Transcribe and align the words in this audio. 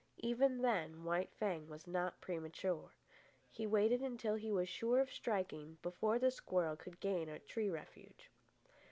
Even 0.17 0.63
then, 0.63 1.03
White 1.03 1.29
Fang 1.35 1.67
was 1.69 1.85
not 1.85 2.19
premature. 2.21 2.89
He 3.51 3.67
waited 3.67 4.01
until 4.01 4.33
he 4.33 4.51
was 4.51 4.67
sure 4.67 4.99
of 4.99 5.11
striking 5.13 5.77
before 5.83 6.17
the 6.17 6.31
squirrel 6.31 6.75
could 6.75 6.99
gain 6.99 7.29
a 7.29 7.37
tree 7.37 7.69
refuge. 7.69 8.31